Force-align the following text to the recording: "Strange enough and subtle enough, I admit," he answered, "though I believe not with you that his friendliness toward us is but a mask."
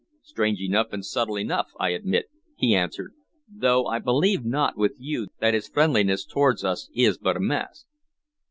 "Strange 0.23 0.59
enough 0.61 0.87
and 0.93 1.05
subtle 1.05 1.37
enough, 1.37 1.73
I 1.79 1.89
admit," 1.89 2.25
he 2.57 2.73
answered, 2.73 3.13
"though 3.47 3.85
I 3.85 3.99
believe 3.99 4.43
not 4.43 4.75
with 4.75 4.95
you 4.97 5.27
that 5.39 5.53
his 5.53 5.67
friendliness 5.69 6.25
toward 6.25 6.63
us 6.65 6.89
is 6.95 7.19
but 7.19 7.37
a 7.37 7.39
mask." 7.39 7.85